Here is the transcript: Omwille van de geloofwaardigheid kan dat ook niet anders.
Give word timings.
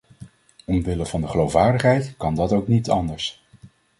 Omwille 0.65 1.05
van 1.05 1.21
de 1.21 1.27
geloofwaardigheid 1.27 2.13
kan 2.17 2.35
dat 2.35 2.51
ook 2.51 2.67
niet 2.67 2.89
anders. 2.89 3.43